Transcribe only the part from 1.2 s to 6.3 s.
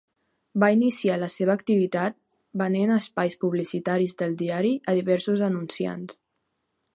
la seva activitat venent espais publicitaris del diari a diversos anunciants.